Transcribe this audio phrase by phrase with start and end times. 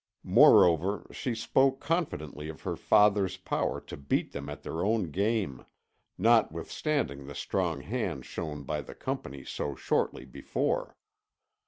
[0.23, 5.63] Moreover, she spoke confidently of her father's power to beat them at their own game,
[6.17, 10.97] notwithstanding the strong hand shown by the Company so shortly before.